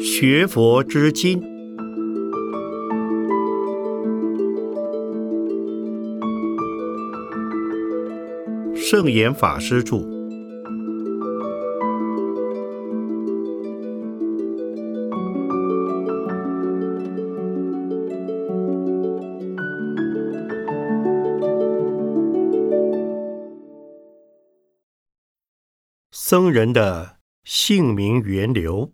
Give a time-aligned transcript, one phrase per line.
[0.00, 1.42] 学佛之经，
[8.74, 10.11] 圣严法师著。
[26.32, 28.90] 僧人的姓名源流。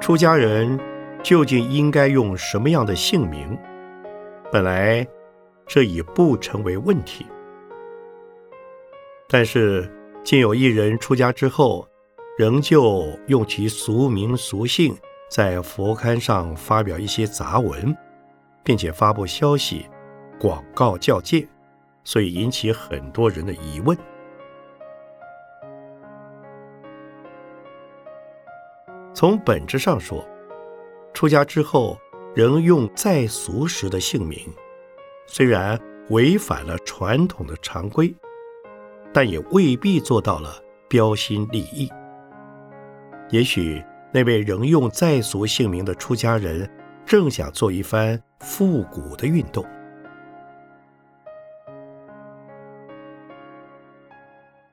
[0.00, 0.80] 出家人
[1.22, 3.54] 究竟应该用什么样的姓名？
[4.50, 5.06] 本来
[5.66, 7.26] 这已不成为问题，
[9.28, 9.86] 但是
[10.24, 11.86] 竟有一人出家之后，
[12.38, 14.96] 仍旧用其俗名俗姓。
[15.28, 17.94] 在佛龛上发表一些杂文，
[18.64, 19.86] 并且发布消息、
[20.40, 21.46] 广告教诫，
[22.02, 23.96] 所以引起很多人的疑问。
[29.12, 30.26] 从本质上说，
[31.12, 31.98] 出家之后
[32.34, 34.40] 仍用在俗时的姓名，
[35.26, 38.14] 虽然违反了传统的常规，
[39.12, 41.86] 但也未必做到了标新立异。
[43.28, 43.84] 也许。
[44.10, 46.68] 那位仍用在俗姓名的出家人，
[47.04, 49.64] 正想做一番复古的运动。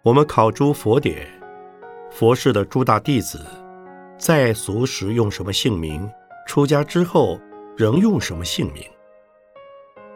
[0.01, 1.27] 我们考诸佛典，
[2.11, 3.39] 佛世的诸大弟子，
[4.17, 6.09] 在俗时用什么姓名？
[6.47, 7.39] 出家之后
[7.75, 8.83] 仍用什么姓名？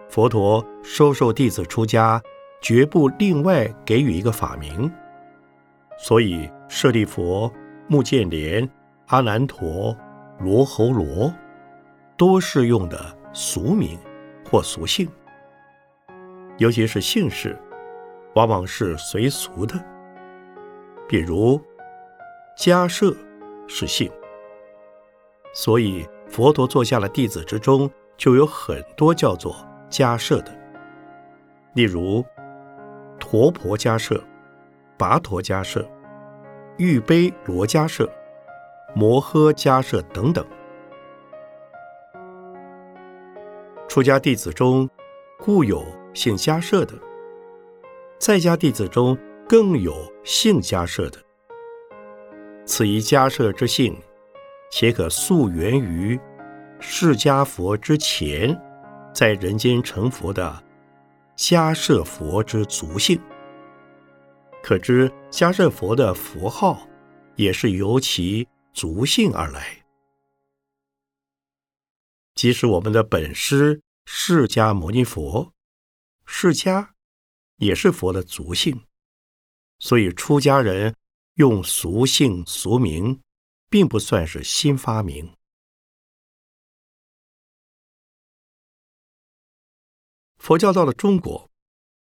[0.07, 2.21] 佛陀收受弟子出家，
[2.61, 4.89] 绝不另外给予一个法名。
[5.97, 7.51] 所以舍利佛、
[7.87, 8.69] 目犍连。
[9.09, 9.97] 阿难陀、
[10.37, 11.33] 罗侯罗，
[12.15, 13.97] 多是用的俗名
[14.45, 15.09] 或俗姓，
[16.59, 17.57] 尤其是姓氏，
[18.35, 19.73] 往往是随俗的。
[21.07, 21.59] 比如
[22.55, 23.11] 迦舍
[23.67, 24.11] 是姓，
[25.53, 29.55] 所以佛陀座下的弟子之中，就有很多叫做
[29.89, 30.55] 迦舍的。
[31.73, 32.23] 例如
[33.19, 34.23] 陀婆迦舍、
[34.99, 35.83] 跋陀迦舍、
[36.77, 38.07] 玉杯罗迦舍。
[38.93, 40.45] 摩诃迦舍等等，
[43.87, 44.89] 出家弟子中，
[45.37, 46.95] 固有姓迦舍的；
[48.17, 49.17] 在家弟子中，
[49.47, 51.19] 更有姓迦舍的。
[52.65, 53.95] 此一迦舍之姓，
[54.71, 56.19] 且可溯源于
[56.79, 58.59] 释迦佛之前，
[59.13, 60.61] 在人间成佛的
[61.37, 63.19] 迦舍佛之族姓。
[64.61, 66.79] 可知迦舍佛的佛号，
[67.35, 68.47] 也是由其。
[68.81, 69.85] 俗姓而来，
[72.33, 75.53] 即使我们的本师释迦牟尼佛，
[76.25, 76.91] 释迦
[77.57, 78.85] 也是佛的族姓，
[79.79, 80.95] 所以出家人
[81.33, 83.19] 用俗姓俗名，
[83.69, 85.35] 并不算是新发明。
[90.37, 91.51] 佛教到了中国，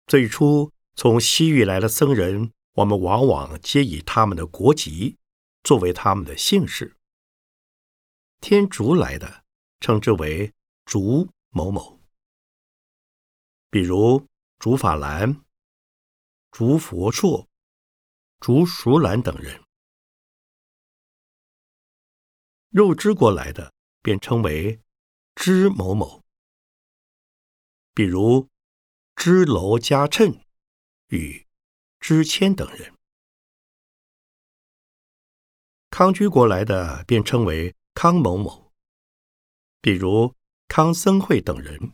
[0.06, 5.16] 最初从西域来的僧人，我们往往皆以他们的国籍。
[5.62, 6.96] 作为他们的姓氏，
[8.40, 9.44] 天竺来的
[9.80, 10.52] 称之为
[10.84, 12.00] 竺某某，
[13.70, 14.26] 比如
[14.58, 15.44] 竺法兰、
[16.50, 17.48] 竺佛硕、
[18.40, 19.62] 竺熟兰等人；
[22.70, 23.72] 肉支国来的
[24.02, 24.80] 便称为
[25.34, 26.24] 支某某，
[27.94, 28.48] 比如
[29.14, 30.42] 支楼加称
[31.08, 31.46] 与
[31.98, 32.94] 支谦等人。
[35.90, 38.72] 康居国来的便称为康某某，
[39.82, 40.34] 比如
[40.68, 41.92] 康僧会等人；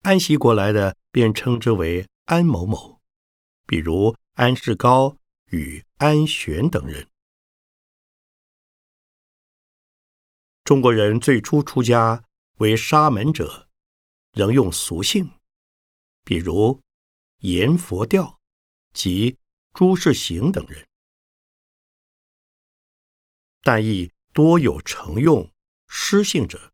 [0.00, 3.00] 安息国来的便称之为安某某，
[3.66, 5.18] 比如安世高
[5.50, 7.06] 与安玄等人。
[10.64, 12.24] 中国人最初出家
[12.56, 13.68] 为沙门者，
[14.32, 15.30] 仍用俗姓，
[16.24, 16.80] 比如
[17.40, 18.40] 阎佛调
[18.94, 19.38] 及
[19.74, 20.88] 朱世行等人。
[23.62, 25.52] 但亦多有承用
[25.86, 26.72] 师姓者，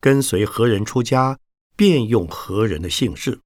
[0.00, 1.40] 跟随何人出家，
[1.74, 3.40] 便用何人的姓氏。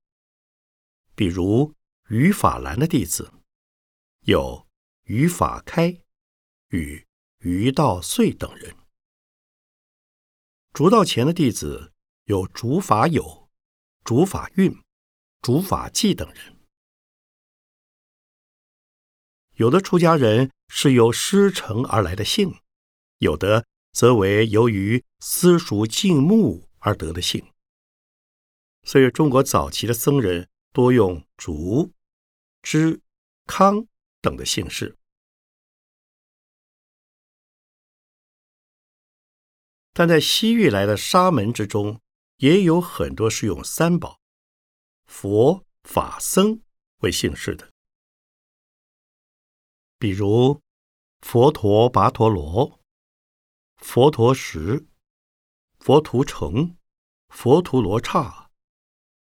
[1.14, 1.74] 比如
[2.08, 3.32] 于法兰的弟子，
[4.22, 4.66] 有
[5.04, 6.02] 于法开
[6.68, 7.06] 与
[7.38, 8.74] 于道遂等人；
[10.72, 11.92] 竺道前的弟子
[12.24, 13.48] 有竺法友、
[14.04, 14.74] 竺法运、
[15.40, 16.58] 竺法纪等人。
[19.54, 22.61] 有的出家人是由师承而来的姓。
[23.22, 27.52] 有的则为由于私塾敬穆而得的姓。
[28.82, 31.92] 所以，中国早期的僧人多用竹、
[32.62, 33.00] 支、
[33.46, 33.86] 康
[34.20, 34.96] 等的姓氏。
[39.92, 42.00] 但在西域来的沙门之中，
[42.38, 44.18] 也有很多是用三宝——
[45.06, 46.60] 佛、法、僧
[47.02, 47.70] 为姓氏的，
[50.00, 50.60] 比如
[51.20, 52.80] 佛陀跋陀罗、
[53.82, 54.86] 佛陀石、
[55.80, 56.78] 佛图澄、
[57.28, 58.48] 佛图罗刹、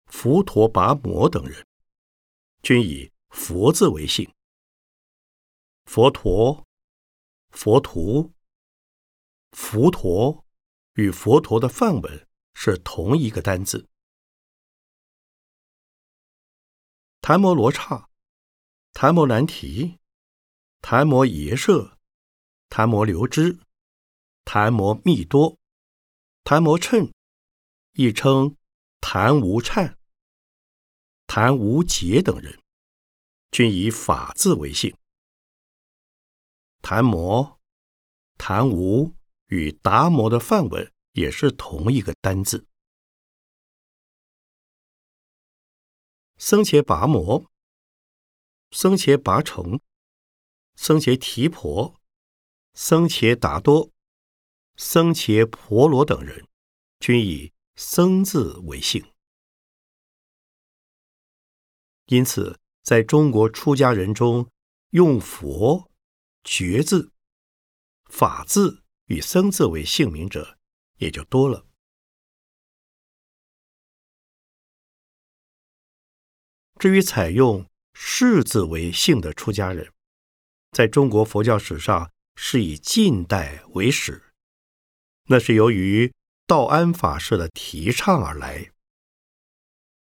[0.07, 1.68] 佛陀跋摩等人，
[2.63, 4.34] 均以佛字为姓。
[5.84, 6.66] 佛陀、
[7.52, 8.34] 佛图、
[9.52, 10.44] 佛陀。
[10.96, 13.90] 与佛陀的梵文是同一个单字。
[17.19, 18.10] 檀摩罗刹、
[18.94, 20.00] 檀摩难提、
[20.80, 21.98] 檀摩耶舍、
[22.69, 23.60] 檀摩留支、
[24.45, 25.57] 昙摩密多、
[26.45, 27.12] 昙摩称，
[27.94, 28.56] 亦称
[29.01, 29.97] 昙无忏、
[31.27, 32.57] 昙无杰等人，
[33.51, 34.95] 均以法字为姓。
[36.81, 37.59] 昙摩、
[38.38, 39.13] 昙无。
[39.50, 42.65] 与达摩的梵文也是同一个单字。
[46.38, 47.51] 僧伽跋摩、
[48.71, 49.80] 僧伽跋城、
[50.75, 52.01] 僧伽提婆、
[52.74, 53.91] 僧伽达多、
[54.77, 56.48] 僧伽婆罗等人，
[57.00, 59.06] 均以僧字为姓。
[62.06, 64.50] 因此，在中国出家人中，
[64.89, 65.92] 用佛、
[66.44, 67.12] 觉字、
[68.06, 68.81] 法字。
[69.07, 70.57] 与僧字为姓名者
[70.98, 71.68] 也就多了。
[76.80, 79.94] 至于采用氏字为姓的出家人，
[80.72, 84.25] 在中国佛教史上是以近代为始，
[85.25, 86.13] 那是由于
[86.48, 88.72] 道安法师的提倡而来。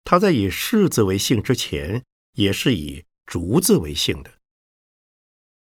[0.05, 4.39] 他在以氏字为姓之前，也是以竹字为姓的，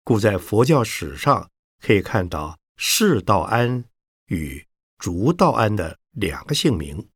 [0.04, 1.50] 故在佛教史上
[1.82, 2.58] 可以看到。
[2.78, 3.86] 释道安
[4.26, 7.10] 与竺道安的两个姓名。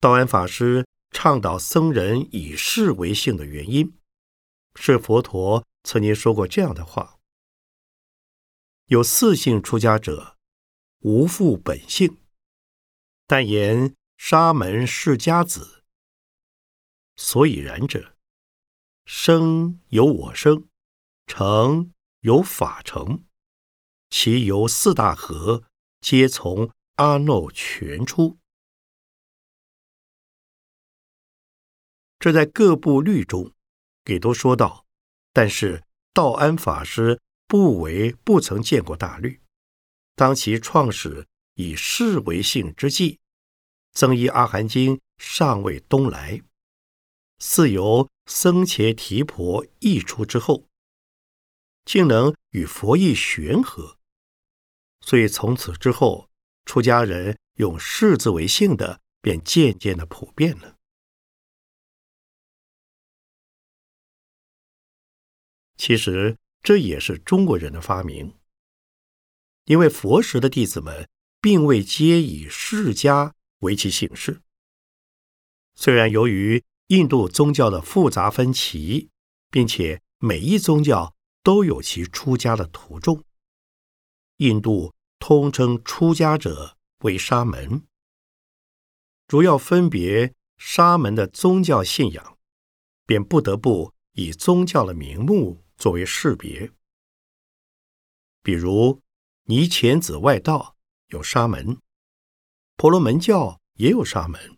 [0.00, 3.96] 道安法师倡导僧人以世为姓的原因，
[4.74, 7.18] 是佛陀曾经说过这样的话：
[8.86, 10.36] 有四姓出家者，
[11.00, 12.18] 无复本姓，
[13.26, 15.84] 但言沙门世家子。
[17.16, 18.16] 所以然者，
[19.04, 20.68] 生有我生，
[21.26, 21.92] 成。
[22.22, 23.24] 有法成，
[24.08, 25.64] 其由四大河，
[26.00, 28.38] 皆从阿耨全出。
[32.20, 33.52] 这在各部律中
[34.04, 34.86] 给都说到，
[35.32, 35.82] 但是
[36.14, 37.20] 道安法师
[37.52, 39.42] 不为不曾见过大律。
[40.14, 43.20] 当其创始以世为姓之际，
[43.92, 46.40] 增一阿含经尚未东来，
[47.40, 50.66] 似由僧伽提婆译出之后。
[51.84, 53.98] 竟能与佛意玄合，
[55.02, 56.30] 所以从此之后，
[56.64, 60.78] 出家人用世字为姓的便渐渐的普遍了。
[65.76, 68.34] 其实这也是中国人的发明，
[69.64, 71.08] 因为佛时的弟子们
[71.40, 74.40] 并未皆以释家为其姓氏。
[75.74, 79.10] 虽然由于印度宗教的复杂分歧，
[79.50, 81.14] 并且每一宗教。
[81.44, 83.24] 都有其出家的途众。
[84.36, 87.82] 印度通称出家者为沙门，
[89.26, 92.38] 主要分别沙门的宗教信仰，
[93.06, 96.70] 便不得不以宗教的名目作为识别。
[98.40, 99.02] 比如
[99.46, 100.76] 尼乾子外道
[101.08, 101.76] 有沙门，
[102.76, 104.56] 婆罗门教也有沙门，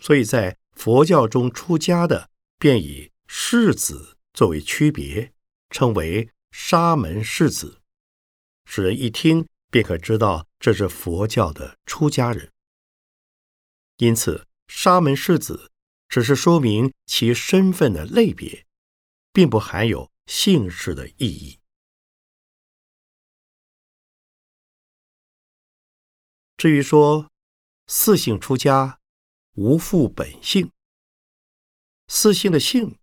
[0.00, 2.28] 所以在佛教中出家的，
[2.58, 5.32] 便以世子作为区别。
[5.70, 7.80] 称为沙门世子，
[8.66, 12.52] 使人一听便可知道这是佛教的出家人。
[13.96, 15.72] 因此，沙门世子
[16.10, 18.66] 只是说明其身份的类别，
[19.32, 21.58] 并不含有姓氏的意义。
[26.56, 27.30] 至于说
[27.86, 29.00] 四姓出家
[29.54, 30.70] 无复本姓，
[32.08, 32.98] 四姓的姓，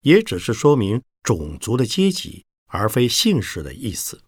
[0.00, 1.02] 也只是说明。
[1.22, 4.22] 种族的阶级，而非姓氏的意思。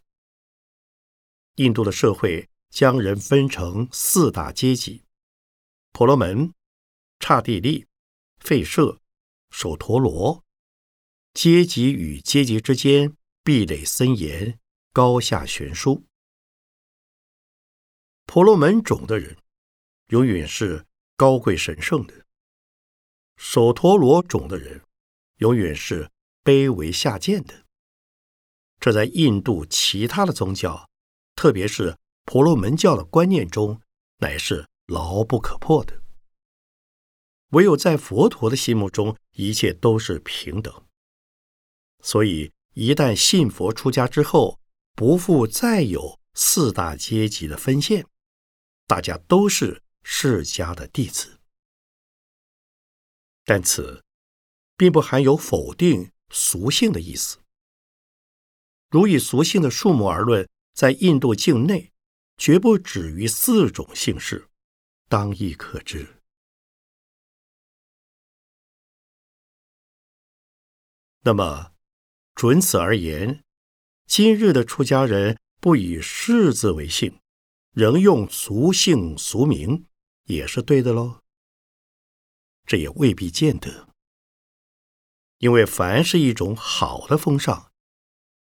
[1.55, 5.05] 印度的社会将人分成四大阶级：
[5.93, 6.53] 婆罗门、
[7.21, 7.87] 刹帝利、
[8.41, 8.99] 吠舍、
[9.49, 10.43] 首陀罗。
[11.41, 13.15] 阶级与阶级之间
[13.45, 14.59] 壁垒森严，
[14.91, 16.03] 高下悬殊。
[18.25, 19.37] 婆罗门种的人，
[20.07, 22.13] 永远是高贵神圣的；
[23.37, 24.81] 首陀罗种的人，
[25.37, 26.11] 永远是
[26.43, 27.63] 卑微下贱的。
[28.81, 30.89] 这在印度其他的宗教，
[31.35, 33.79] 特别是婆罗门教的观念中，
[34.17, 36.01] 乃是牢不可破的。
[37.51, 40.85] 唯有在佛陀的心目中，一切都是平等。
[42.01, 44.59] 所以，一旦信佛出家之后，
[44.95, 48.05] 不复再有四大阶级的分线，
[48.87, 51.39] 大家都是释迦的弟子。
[53.43, 54.03] 但此
[54.77, 57.39] 并不含有否定俗性的意思。
[58.89, 61.91] 如以俗性的数目而论，在印度境内，
[62.37, 64.47] 绝不止于四种姓氏，
[65.07, 66.21] 当亦可知。
[71.21, 71.73] 那么，
[72.39, 73.43] 准此而言，
[74.05, 77.19] 今日的出家人不以世字为姓，
[77.73, 79.83] 仍用俗姓俗名，
[80.23, 81.19] 也是对的喽。
[82.65, 83.89] 这也未必见得，
[85.39, 87.69] 因为凡是一种好的风尚，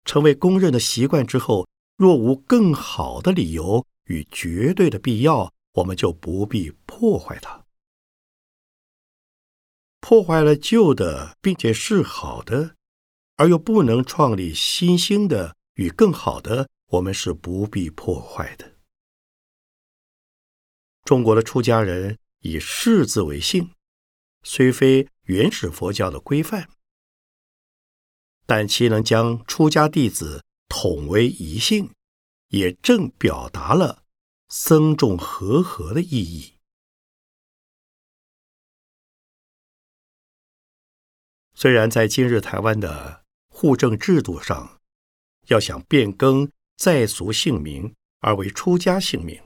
[0.04, 7.63] 成为公认的习惯之后，若无更好的理由与绝对的必要，我们就不必破坏它。
[10.00, 12.75] 破坏了旧的，并且是好的，
[13.38, 18.75] 而又不能创立新兴的与更好的，我们是不必破坏的。
[21.04, 23.72] 中国的出家人以世字为姓，
[24.44, 26.70] 虽非原始佛教的规范，
[28.46, 31.92] 但其能将出家弟子统为一姓，
[32.48, 34.04] 也正表达了
[34.48, 36.54] 僧众和合的意义。
[41.54, 43.25] 虽然在今日台湾的
[43.56, 44.82] 户政制度上，
[45.48, 49.42] 要想变更在俗姓名而为出家姓名，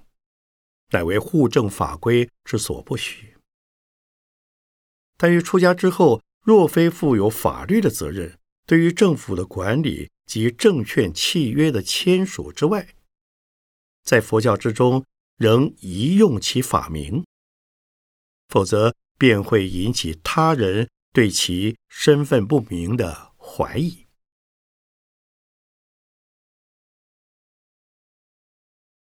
[0.89, 3.38] 乃为户政法规之所不许。
[5.16, 12.96] 但于出家之后，若非负有法律的责任，对于政府的管理及证券契约的签署之外，
[14.04, 15.06] 在佛教之中
[15.38, 17.24] 仍宜用其法名，
[18.48, 20.89] 否则便会引起他人。
[21.12, 24.06] 对其身份不明的怀疑。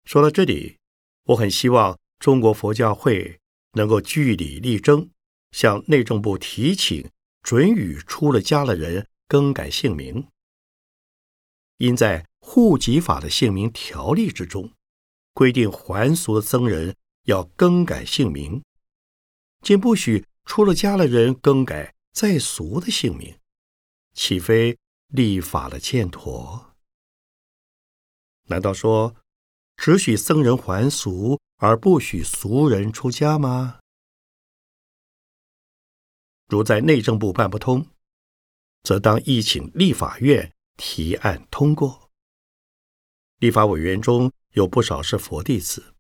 [0.06, 0.78] 说到这里，
[1.24, 3.40] 我很希望中国佛教会
[3.74, 5.10] 能够据理力争，
[5.52, 7.10] 向内政部提请
[7.42, 10.28] 准予出了家的人更改姓名。
[11.78, 14.72] 因在户籍法的姓名条例之中，
[15.34, 18.64] 规定还俗的僧人要更改姓名，
[19.62, 20.24] 竟不许。
[20.50, 23.37] 出了家的人更改在俗的姓名，
[24.18, 26.76] 岂非立法的欠妥？
[28.46, 29.16] 难道说
[29.76, 33.78] 只许僧人还俗，而不许俗人出家吗？
[36.48, 37.86] 如在内政部办不通，
[38.82, 42.10] 则当议请立法院提案通过。
[43.38, 45.94] 立法委员中有不少是佛弟子，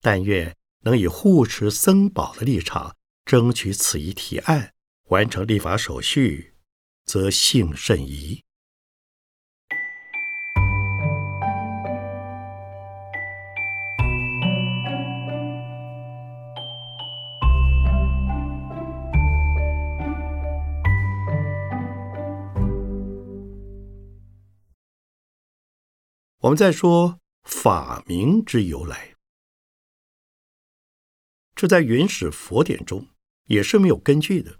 [0.00, 2.96] 但愿能以护持僧宝的立场。
[3.24, 4.72] 争取此一提案
[5.10, 6.54] 完成立法手续，
[7.08, 8.44] 则性甚宜。
[26.40, 29.14] 我们再说法名之由来，
[31.54, 33.06] 这在原始佛典中。
[33.48, 34.58] 也是没有根据的。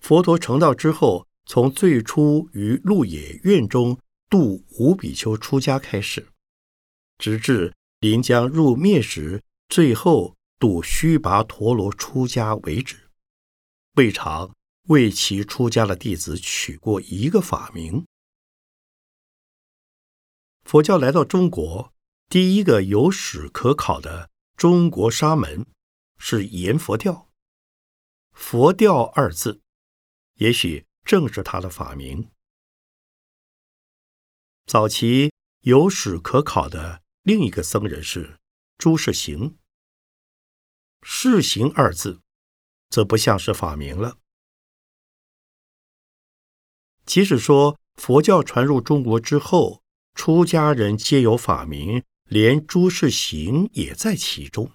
[0.00, 6.28] 佛陀成道之后，从最初于鹿野苑中度五比丘出家开始，
[7.18, 13.10] 直至临将入灭时，最后度须跋陀罗出家为止，
[13.94, 14.54] 未尝
[14.88, 18.04] 为其出家的弟子取过一个法名。
[20.64, 21.92] 佛教来到中国，
[22.28, 25.66] 第一个有史可考的中国沙门
[26.16, 27.28] 是阎佛调。
[28.32, 29.60] 佛教二字，
[30.40, 32.30] 也许正是他的法名。
[34.64, 35.30] 早期
[35.60, 38.38] 有史可考的另一个僧人是
[38.78, 39.58] 朱士行。
[41.02, 42.22] 士行二字，
[42.88, 44.16] 则不像是法名了。
[47.04, 49.82] 即使说佛教传入中国之后，
[50.14, 54.72] 出家人皆有法名，连朱士行也在其中，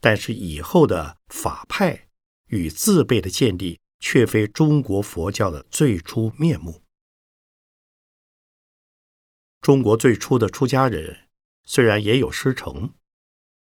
[0.00, 2.08] 但是以后的法派。
[2.48, 6.82] 与自备的建立，却非中国佛教的最初面目。
[9.60, 11.28] 中国最初的出家人
[11.62, 12.92] 虽然也有师承，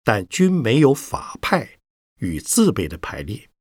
[0.04, 1.78] 但均没有法派
[2.18, 3.52] 与字辈的排列，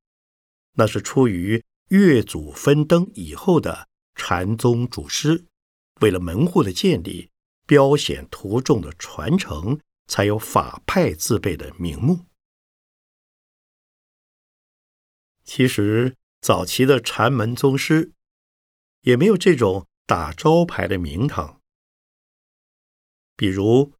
[0.72, 5.44] 那是出于越祖分登以后的禅宗祖师，
[6.00, 7.30] 为了门户的建立、
[7.66, 12.24] 标显徒众的传承，才有法派字辈的名目。
[15.44, 18.12] 其实早期的禅门宗师
[19.02, 21.60] 也没有这种打招牌的名堂，
[23.36, 23.92] 比如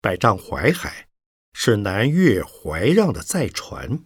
[0.00, 1.08] 百丈怀海
[1.52, 4.04] 是南岳怀让的再传，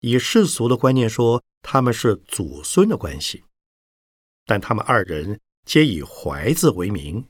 [0.00, 3.44] 以世俗的观念说他们是祖孙的关系，
[4.44, 7.28] 但他们二人皆以怀字为名，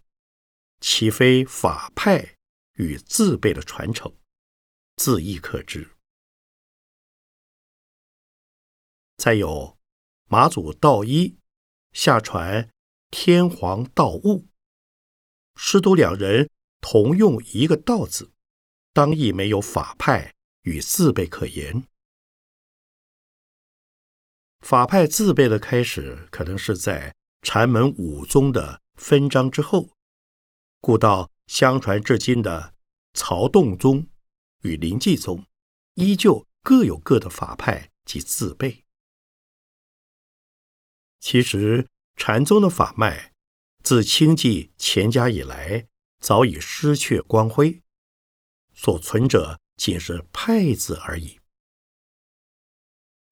[0.80, 2.36] 岂非法派
[2.74, 4.12] 与字辈的传承，
[4.96, 5.93] 自亦可知。
[9.16, 9.78] 再有
[10.26, 11.36] 马祖道一
[11.92, 12.70] 下传
[13.10, 14.46] 天皇道悟，
[15.54, 18.32] 师徒两人同用一个道字，
[18.92, 21.86] 当亦没有法派与自备可言。
[24.60, 29.90] 法派自备的开始，可能是在禅门五宗的分章之后，
[30.80, 32.74] 故到相传至今的
[33.12, 34.06] 曹洞宗
[34.62, 35.44] 与临济宗，
[35.94, 38.83] 依旧各有各的法派及自备。
[41.24, 43.32] 其实禅宗的法脉，
[43.82, 45.86] 自清寂乾家以来，
[46.20, 47.80] 早已失去光辉，
[48.74, 51.40] 所存者仅是派字而已。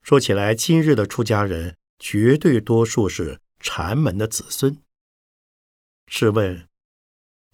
[0.01, 4.83] 说起来，今日的出家人绝对多数是禅门的子孙。
[6.07, 6.67] 试问，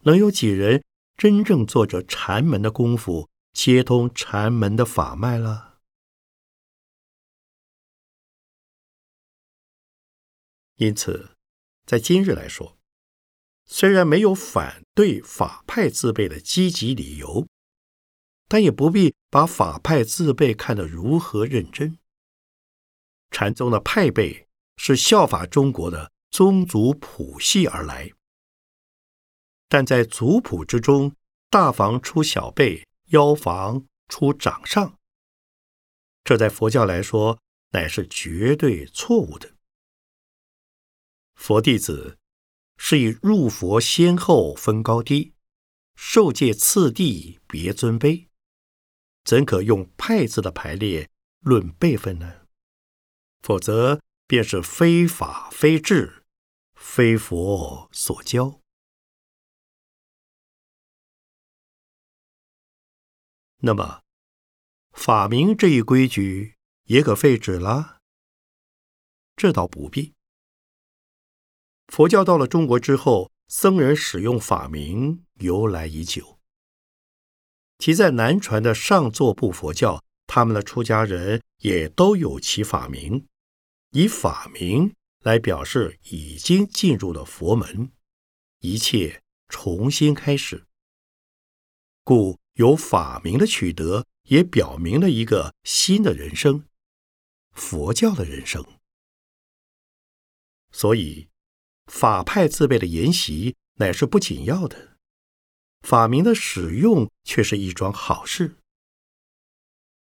[0.02, 0.84] 能有几人
[1.16, 5.67] 真正做着禅门的功夫，接通禅门的法脉了？
[10.78, 11.30] 因此，
[11.86, 12.78] 在今日来说，
[13.66, 17.48] 虽然没有反对法派自备的积极理由，
[18.46, 21.98] 但也不必把法派自备看得如何认真。
[23.30, 28.12] 禅宗的派辈是效法中国的宗族谱系而来，
[29.68, 31.14] 但在族谱之中，
[31.50, 34.96] 大房出小辈，妖房出长上，
[36.22, 37.40] 这在佛教来说
[37.72, 39.57] 乃是绝对错误的。
[41.38, 42.18] 佛弟子
[42.76, 45.34] 是以入佛先后分高低，
[45.94, 48.28] 受戒次第别尊卑，
[49.24, 51.08] 怎可用派字的排列
[51.40, 52.46] 论辈分呢？
[53.40, 56.24] 否则便是非法非智，
[56.74, 58.60] 非佛所教。
[63.58, 64.02] 那么
[64.90, 68.00] 法名这一规矩也可废止了？
[69.36, 70.17] 这倒不必。
[71.88, 76.38] 佛教到了中国之后，僧人使用法名由来已久。
[77.78, 83.26] 其在南传的上座部佛教，他们的出家人也都有其法名，
[83.90, 87.90] 以法名来表示已经进入了佛门，
[88.60, 90.66] 一切重新开始。
[92.04, 96.64] 故有法名的取得，也表明了一个新的人生——
[97.56, 98.64] 佛教的人生。
[100.70, 101.28] 所以。
[101.88, 104.96] 法派自备的研习乃是不紧要的，
[105.80, 108.56] 法名的使用却是一桩好事。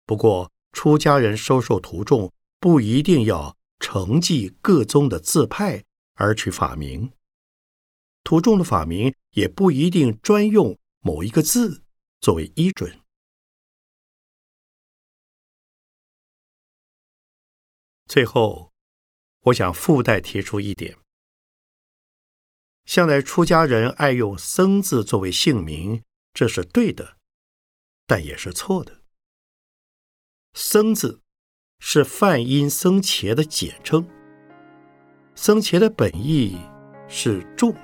[0.04, 7.10] 不过，出家人收受徒众，不一定要承继各宗的字派而取法名；
[8.24, 11.82] 徒众的法名也不一定专用某一个字
[12.20, 13.00] 作为依准。
[18.06, 18.72] 最后，
[19.40, 20.96] 我想附带提出一点。
[22.86, 27.16] 向来出家人爱用“僧”字作为姓名，这是对的，
[28.06, 29.00] 但也是错的。
[30.54, 31.20] “僧”字
[31.80, 34.08] 是梵音僧伽的简称，
[35.34, 36.56] 僧伽的本意
[37.08, 37.74] 是众。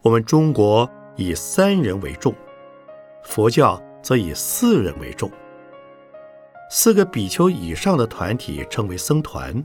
[0.00, 2.34] 我们中国以三人为众，
[3.24, 5.30] 佛教则以四人为众。
[6.70, 9.62] 四个比丘以上的团体称为僧团，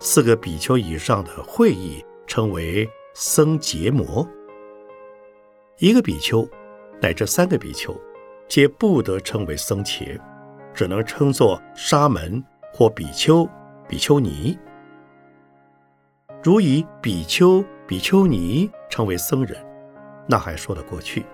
[0.00, 2.86] 四个比丘以上的会议称为。
[3.14, 4.26] 僧结魔，
[5.78, 6.48] 一个比丘
[7.00, 7.94] 乃至三个比丘，
[8.48, 10.18] 皆不得称为僧伽，
[10.72, 13.46] 只能称作沙门或比丘、
[13.86, 14.58] 比丘尼。
[16.42, 19.62] 如以比丘、比丘尼称为僧人，
[20.26, 21.24] 那还说得过去，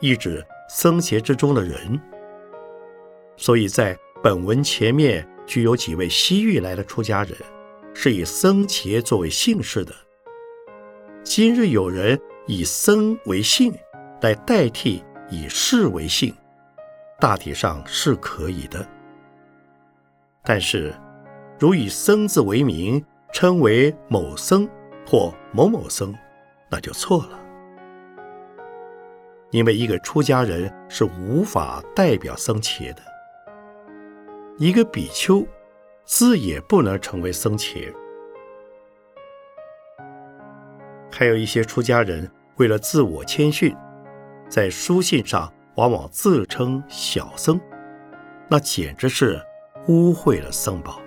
[0.00, 2.00] 意指僧伽之中的人。
[3.36, 7.36] 所以在本文前面具有几位西域来的出家人，
[7.94, 9.94] 是以僧伽作为姓氏的。
[11.24, 13.72] 今日有人以僧为姓
[14.22, 16.34] 来代替以士为姓，
[17.20, 18.84] 大体上是可以的。
[20.42, 20.92] 但是，
[21.60, 24.68] 如以僧字为名，称为某僧
[25.06, 26.12] 或某某僧，
[26.68, 27.38] 那就错了。
[29.52, 33.02] 因为一个出家人是无法代表僧伽的，
[34.58, 35.46] 一个比丘
[36.04, 37.92] 自也不能成为僧伽。
[41.14, 43.76] 还有一些出家人为了自我谦逊，
[44.48, 47.60] 在书信上往往自称小僧，
[48.48, 49.40] 那简直是
[49.88, 51.00] 污秽了僧宝。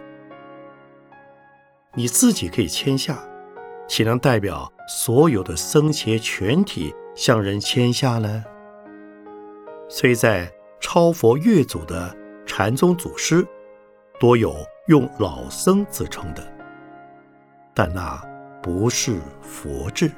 [1.95, 3.17] 你自己可以签下，
[3.87, 8.43] 岂能代表所有的僧伽全体向人签下呢？
[9.89, 12.15] 虽在超佛越祖的
[12.45, 13.45] 禅宗祖师，
[14.19, 14.55] 多有
[14.87, 16.43] 用老僧自称的，
[17.73, 18.34] 但那。
[18.65, 20.11] 不是佛智。